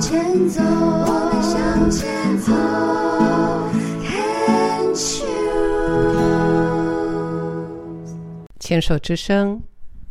[0.00, 2.52] 前走，我们向前走。
[8.60, 9.62] 牵手之声，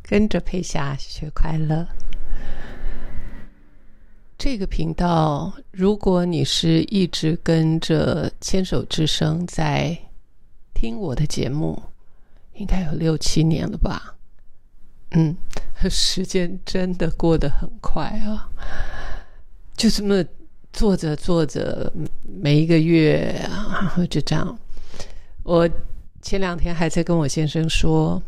[0.02, 1.86] 跟着佩霞学快乐。
[4.38, 9.98] 这个频道，如果你是一直跟着牵手之声在
[10.74, 11.82] 听我的节目，
[12.54, 14.16] 应该有六七年了吧？
[15.12, 15.36] 嗯，
[15.90, 18.50] 时间真的过得很快啊！
[19.78, 20.24] 就这么
[20.72, 21.92] 做着做着，
[22.24, 24.58] 每一个月啊，就这样。
[25.44, 25.70] 我
[26.22, 28.22] 前两天还在跟我先生说，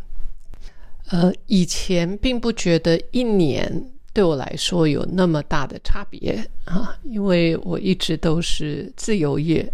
[1.09, 9.71] 呃，以前并不觉得一年对我来说有那么大的差别啊，因为我一直都是自由业，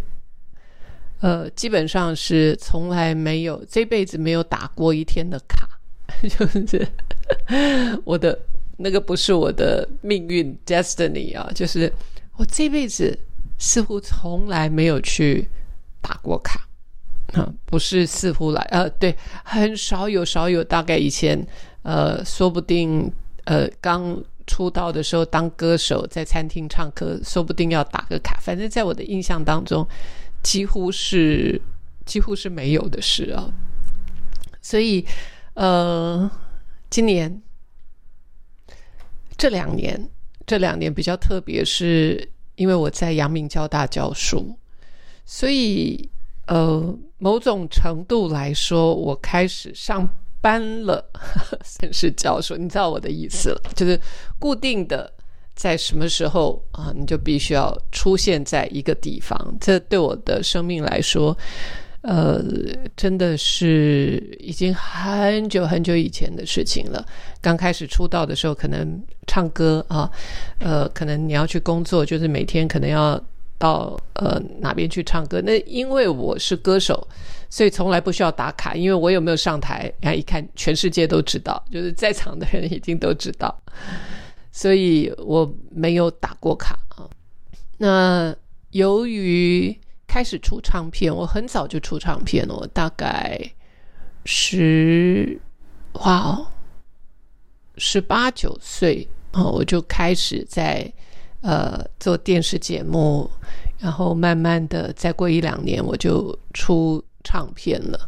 [1.22, 5.68] 呃，基本上是从来没有这辈子没有打过一天的卡，
[6.22, 6.88] 就是
[8.04, 8.40] 我的。
[8.78, 11.92] 那个不是我的命运 destiny 啊，就是
[12.38, 13.18] 我这辈子
[13.60, 15.48] 似乎从来没有去
[16.02, 16.68] 打过卡
[17.34, 21.46] 啊，不是似乎来呃，对，很少有少有，大概以前
[21.84, 23.12] 呃，说不定
[23.46, 29.88] 呃刚出道的时候当歌手在餐厅唱歌，说不定要打个卡，反正在我的印象当中，
[30.42, 31.62] 几乎是
[32.06, 33.54] 几乎是没有的事啊，
[34.62, 35.06] 所以
[35.54, 36.30] 呃，
[36.90, 37.42] 今年。
[39.38, 40.10] 这两年，
[40.46, 44.56] 这两年比较特别，是因为我在阳明交大教书，
[45.26, 46.10] 所以
[46.48, 50.08] 呃，某种程度来说，我开始上
[50.42, 51.04] 班了，
[51.64, 54.00] 算是教授，你知道我的意思了，就是
[54.40, 55.12] 固定的
[55.56, 61.36] 在什么时候啊，你就必须要出现在一个地方，这对我的生命来说。
[62.04, 62.44] 呃，
[62.98, 67.06] 真的是已经很久很久以前的事情了。
[67.42, 70.12] 刚开始出道的时候，可能唱歌啊，
[70.60, 73.18] 呃，可能你要去工作，就是每天可能要
[73.58, 75.42] 到呃哪边去唱歌。
[75.42, 77.08] 那因为我是歌手，
[77.50, 83.58] 所以从来不需要打卡，因为我有没有上台，然后一看全世界都知道，就是在场的人已经都知道，
[84.52, 87.08] 所以我没有打过卡啊。
[87.78, 88.36] 那
[88.72, 89.74] 由于
[90.14, 92.54] 开始出唱片，我很早就出唱片了。
[92.54, 93.42] 我大概
[94.26, 95.42] 十
[95.94, 96.46] 哇哦，
[97.78, 100.88] 十八九岁啊，我就开始在
[101.42, 103.28] 呃做电视节目，
[103.80, 108.00] 然后慢慢的再过一两年，我就出唱片了。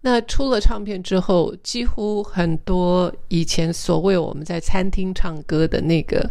[0.00, 6.28] 那出了唱片之后，几乎很多以前所谓我们在餐厅唱歌的那个，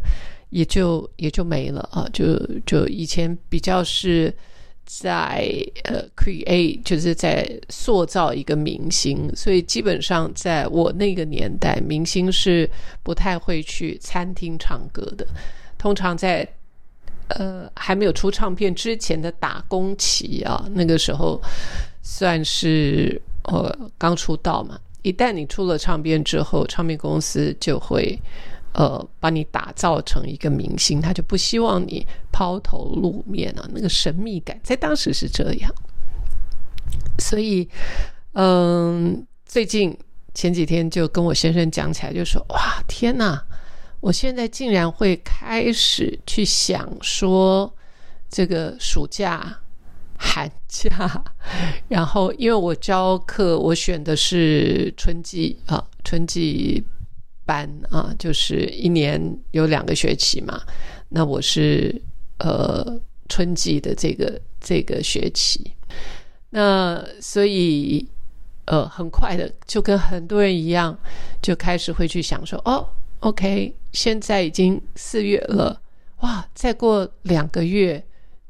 [0.49, 4.35] 也就也就没了啊，就就以前比较是。
[4.85, 5.47] 在
[5.83, 12.69] 呃，create 就是在塑造一个明星，所以基本上在我那个年代，明星是
[13.01, 15.25] 不太会去餐厅唱歌的。
[15.77, 16.47] 通常在
[17.29, 21.41] 呃还没有出唱片之前的打工期啊，那个时候
[22.03, 24.79] 算是呃刚出道嘛。
[25.01, 28.19] 一旦你出了唱片之后，唱片公司就会。
[28.77, 35.73] 呃，把你打造成一个明星，他就不希望你抛头露面啊，那个神秘感在当时是这样。
[37.17, 37.69] 所以，
[38.33, 39.97] 嗯，最近
[40.33, 43.41] 前几天就跟我先生讲起来，就说：“哇，天哪！
[44.01, 47.73] 我现在竟然会开始去想说，
[48.29, 49.57] 这个暑假、
[50.17, 51.23] 寒假，
[51.87, 56.83] 然后因为我教课，我选的是春季啊，春季。”
[57.45, 60.61] 班啊，就是一年有两个学期嘛。
[61.09, 62.01] 那我是
[62.39, 65.71] 呃春季的这个这个学期，
[66.49, 68.05] 那所以
[68.65, 70.97] 呃很快的就跟很多人一样，
[71.41, 72.87] 就开始会去想说，哦
[73.19, 75.79] ，OK，现在已经四月了，
[76.21, 78.03] 哇，再过两个月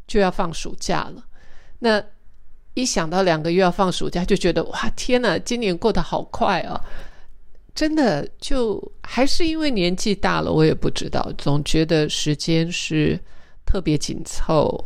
[0.07, 1.25] 就要放暑假了。
[1.79, 2.03] 那
[2.73, 6.81] 一想到两个月要放暑假，就觉得哇，天哪，今年过得好快啊！
[7.75, 13.19] 真的就还是因为年纪大了，我也不知道，总觉得时间是
[13.65, 14.83] 特别紧凑，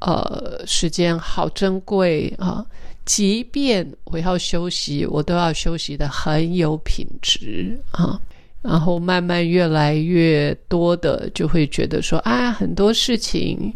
[0.00, 2.64] 呃，时间好珍贵啊。
[3.04, 8.20] 即便我要休息，我都要休息的很有品质啊。
[8.60, 13.74] 然后慢慢越来越多的就会觉得说啊，很多事情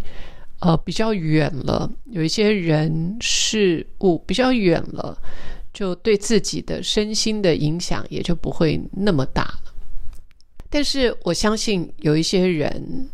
[0.61, 5.19] 呃比较远了，有一些人事物比较远了。
[5.77, 9.75] 就对自己的身心的影响也就不会那么大了。
[10.71, 13.11] 但是我相信有一些人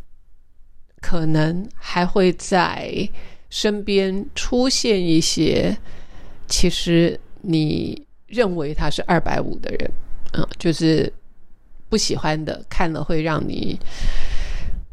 [1.00, 3.09] 可能还会在
[3.50, 5.76] 身边出现一些，
[6.47, 9.91] 其实你认为他是二百五的人，
[10.35, 11.12] 嗯，就是
[11.88, 13.76] 不喜欢的，看了会让你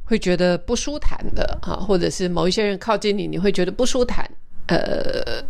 [0.06, 4.28] 会觉得不舒坦的啊，或者是某一些人靠近你，你会觉得不舒坦。
[4.66, 5.44] 呃，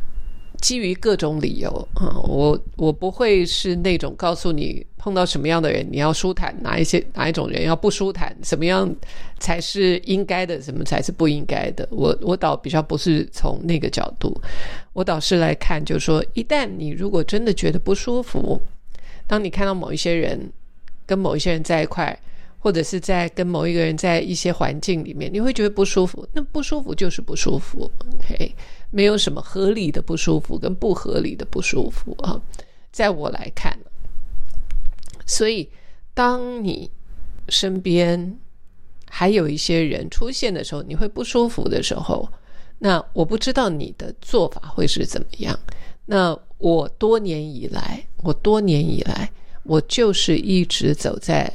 [0.61, 8.93] 基于各种理由啊，我我不会是那种告诉你碰到什么样的人你要舒坦，哪一些哪一种人要不舒坦，什么样
[9.39, 11.87] 才是应该的，什么才是不应该的。
[11.91, 14.35] 我我倒比较不是从那个角度，
[14.93, 18.61] 我倒是来看，就是说，一旦你如果真的觉得不舒服，
[19.25, 20.51] 当你看到某一些人
[21.05, 22.17] 跟某一些人在一块。
[22.59, 26.27] 或者是在跟某一个人在一些环境里面，你会觉得不舒服。
[26.33, 28.53] 那不舒服就是不舒服，OK，
[28.91, 32.41] 没有什么合理的不舒服跟不合理的不舒服啊。
[32.91, 33.79] 在我来看，
[35.25, 35.69] 所以
[36.13, 36.91] 当你
[37.47, 38.37] 身边
[39.09, 42.29] 还有一些人出现的时候，你会不舒服的时候，
[42.79, 45.57] 那我不知道你的做法会是怎么样。
[46.05, 49.31] 那我多年以来，我多年以来，
[49.63, 51.49] 我就是一直走在。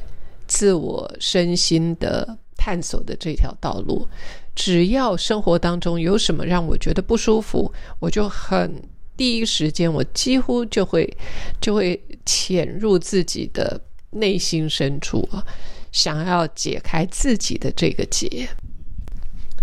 [0.55, 4.07] 自我身心的探索的这条道路，
[4.55, 8.81] 只要生活当中有什么让我觉得不舒服，我就很
[9.17, 11.13] 第一时间，我几乎就会
[11.61, 13.81] 就会潜入自己的
[14.11, 15.45] 内心深处啊，
[15.91, 18.49] 想要解开自己的这个结。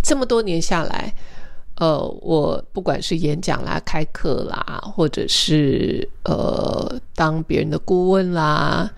[0.03, 1.15] 这么多年下来，
[1.75, 8.91] 呃，我不管是演讲啦、开课啦，或者是呃当别人的顾问啦。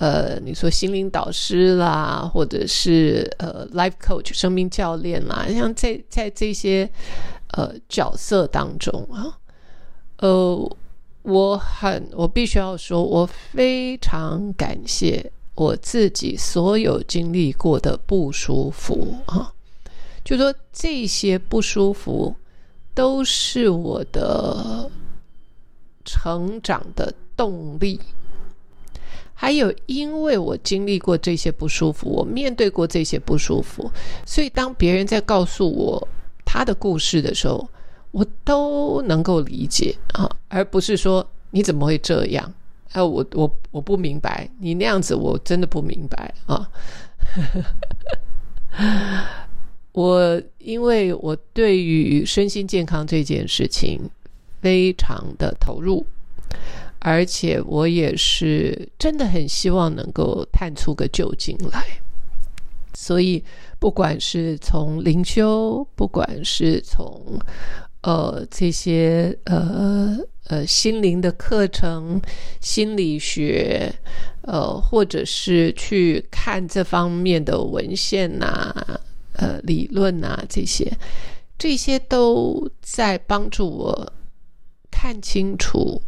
[0.00, 6.90] 呃，你说心灵导师啦，或者是呃，life coach 生命教练啦，像在在这些
[7.48, 9.38] 呃角色当中啊，
[10.20, 10.76] 呃，
[11.20, 19.52] 我很我必须要说，我非常感谢我自己所有经历过的不舒服啊，
[20.24, 22.34] 就说这些不舒服
[22.94, 24.90] 都是我的
[26.06, 28.00] 成长的动力。
[29.40, 33.90] 还有，因为我经历过这些不舒服，我面对过这些不舒服，
[34.26, 36.06] 所以当别人在告诉我
[36.44, 37.66] 他的故事的时候，
[38.10, 42.52] 我都能够理解啊，而不是说你怎么会这样？
[42.92, 46.68] 哎，我我我不明白，你那样子我真的不明白啊。
[49.92, 53.98] 我因为我对于身心健康这件事情
[54.60, 56.04] 非常的投入。
[57.00, 61.82] 而且我也是真的很希望能够探出个究竟来，
[62.94, 63.42] 所以
[63.78, 67.40] 不管是从灵修，不管是从
[68.02, 70.18] 呃这些呃
[70.48, 72.20] 呃心灵的课程、
[72.60, 73.90] 心理学，
[74.42, 78.74] 呃，或者是去看这方面的文献呐、
[79.32, 80.92] 呃理论呐，这些
[81.56, 84.12] 这些都在帮助我
[84.90, 86.02] 看清楚。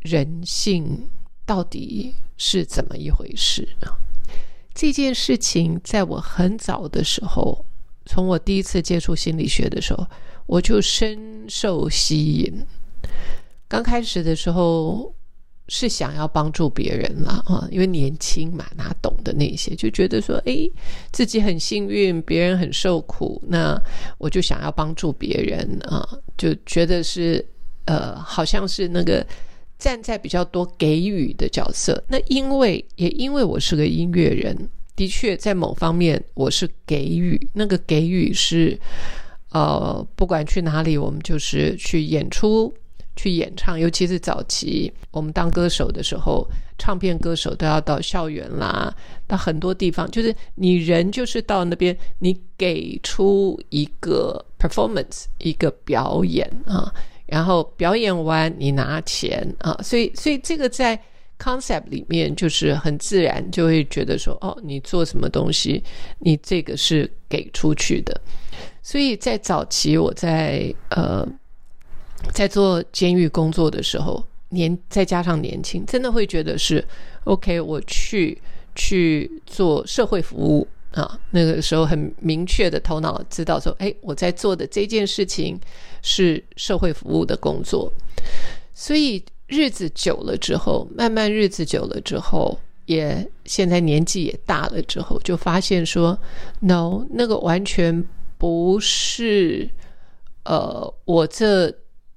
[0.00, 1.08] 人性
[1.44, 3.92] 到底是怎么一回事啊？
[4.72, 7.64] 这件事情在我很早的时候，
[8.06, 10.06] 从我第一次接触心理学的时候，
[10.46, 12.64] 我就深受吸引。
[13.68, 15.12] 刚开始的时候
[15.68, 20.70] 是想要帮助别人啦，啊，因为年轻嘛，哪懂得那些，就觉得说，哎，
[21.12, 23.78] 自己很幸运，别人很受苦，那
[24.16, 26.08] 我就想要帮助别人啊，
[26.38, 27.44] 就觉得是
[27.84, 29.26] 呃，好像是那个。
[29.80, 34.54] 站在比较多给予的角色，那因为也因为我是个音乐人，
[34.94, 37.40] 的确在某方面我是给予。
[37.54, 38.78] 那个给予是，
[39.50, 42.72] 呃，不管去哪里，我们就是去演出、
[43.16, 43.80] 去演唱。
[43.80, 46.46] 尤其是早期我们当歌手的时候，
[46.76, 48.94] 唱片歌手都要到校园啦，
[49.26, 56.92] 到很多地方，就是你人就是到那边，你给出一个 performance，一个表演啊。
[57.30, 61.00] 然后表演完，你拿钱啊，所以所以这个在
[61.38, 65.82] concept 里面就是很自然，就会觉得说，哦，你做什么东西，
[66.18, 68.20] 你这个是给出去的。
[68.82, 71.26] 所以在早期我在呃
[72.32, 76.84] 在做监狱工作的时候，年再加上年轻，真的会觉得是
[77.24, 78.36] OK，我去
[78.74, 80.66] 去做社会服务。
[80.92, 85.56] 啊，那个时候很明确的头脑知道说，哎，我在做的这件事情
[86.02, 87.92] 是社会服务的工作，
[88.74, 96.18] 所以日子久了之后，慢慢日子久了之后，也现在年纪也大了之后，就发现说
[96.58, 98.04] ，no，那个完全
[98.36, 99.70] 不是，
[100.44, 101.72] 呃，我这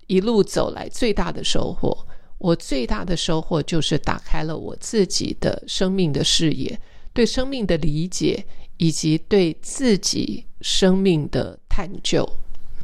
[0.07, 1.95] 一路走来最大的收获，
[2.39, 6.79] 我最大的收获就是打开了我自己的生命的视野，
[7.13, 8.43] 对生命的理解。
[8.83, 12.29] 以及对自己生命的探究，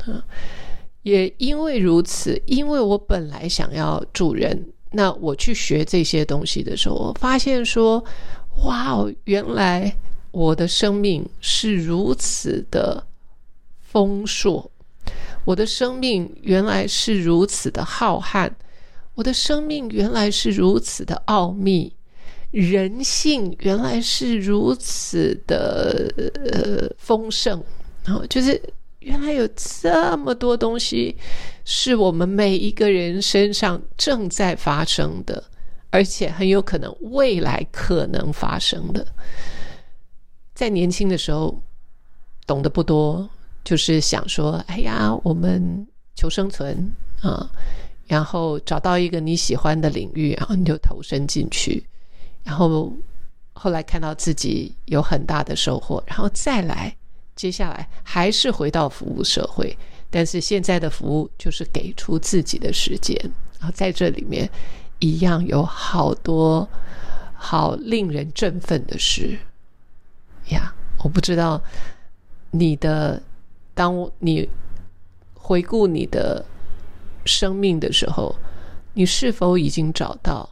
[0.05, 0.23] 啊，
[1.01, 8.01] 也因为如此，因为我本来想要助人，那我去学这些东西的时候，我发现说，
[8.63, 9.93] 哇哦，原来
[10.31, 13.05] 我的生命是如此的
[13.81, 14.71] 丰硕，
[15.43, 18.49] 我的生命原来是如此的浩瀚，
[19.15, 21.91] 我的生命原来是如此的奥秘，
[22.51, 26.11] 人性原来是如此的
[26.45, 27.63] 呃丰盛，
[28.03, 28.59] 然后就是
[28.99, 31.15] 原来有这么多东西
[31.63, 35.43] 是我们每一个人身上正在发生的，
[35.91, 39.05] 而且很有可能未来可能发生的。
[40.55, 41.61] 在年轻的时候，
[42.47, 43.29] 懂得不多，
[43.63, 46.91] 就是想说：“哎呀，我们求生存
[47.21, 47.49] 啊，
[48.07, 51.85] 然后找到一个你喜欢的领域，然后你就投身进去。
[52.43, 52.93] 然后
[53.53, 56.95] 后来看到自己有很大的收获，然后再来，
[57.35, 59.77] 接下来还是回到服务社会。
[60.09, 63.15] 但是现在的服务就是给出自己的时间，
[63.59, 64.49] 然后在这里面
[64.97, 66.67] 一样有好多
[67.35, 69.37] 好令人振奋的事。”
[70.49, 71.61] 呀，我不知道
[72.49, 73.21] 你的，
[73.75, 74.49] 当你
[75.35, 76.43] 回顾你的
[77.25, 78.35] 生命的时候，
[78.93, 80.49] 你是否已经找到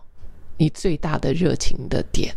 [0.58, 2.36] 你最大的热情的点？